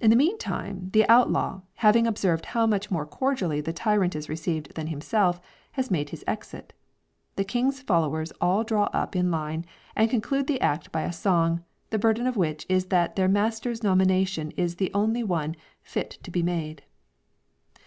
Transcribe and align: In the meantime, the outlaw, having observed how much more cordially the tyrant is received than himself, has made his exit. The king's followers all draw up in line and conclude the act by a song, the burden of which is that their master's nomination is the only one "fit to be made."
In 0.00 0.08
the 0.08 0.16
meantime, 0.16 0.88
the 0.94 1.06
outlaw, 1.10 1.60
having 1.74 2.06
observed 2.06 2.46
how 2.46 2.66
much 2.66 2.90
more 2.90 3.04
cordially 3.04 3.60
the 3.60 3.70
tyrant 3.74 4.16
is 4.16 4.30
received 4.30 4.74
than 4.76 4.86
himself, 4.86 5.42
has 5.72 5.90
made 5.90 6.08
his 6.08 6.24
exit. 6.26 6.72
The 7.36 7.44
king's 7.44 7.82
followers 7.82 8.32
all 8.40 8.64
draw 8.64 8.84
up 8.94 9.14
in 9.14 9.30
line 9.30 9.66
and 9.94 10.08
conclude 10.08 10.46
the 10.46 10.62
act 10.62 10.90
by 10.90 11.02
a 11.02 11.12
song, 11.12 11.62
the 11.90 11.98
burden 11.98 12.26
of 12.26 12.38
which 12.38 12.64
is 12.70 12.86
that 12.86 13.14
their 13.16 13.28
master's 13.28 13.82
nomination 13.82 14.52
is 14.52 14.76
the 14.76 14.90
only 14.94 15.22
one 15.22 15.54
"fit 15.82 16.18
to 16.22 16.30
be 16.30 16.42
made." 16.42 16.84